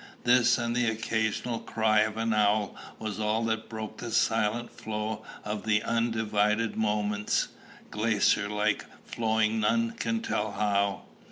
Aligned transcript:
This 0.23 0.57
and 0.57 0.75
the 0.75 0.87
occasional 0.89 1.59
cry 1.59 1.99
of 1.99 2.17
an 2.17 2.33
owl 2.33 2.75
was 2.97 3.19
all 3.19 3.43
that 3.45 3.69
broke 3.69 3.97
the 3.99 4.09
silent 4.09 4.71
flow 4.71 5.23
of 5.45 5.63
the 5.63 5.83
undivided 5.83 6.75
moments, 6.75 7.49
glacier 7.91 8.49
like 8.49 8.83
flowing 9.05 9.59
none 9.59 9.91
can 9.91 10.23
tell 10.23 10.53
how. 10.53 11.03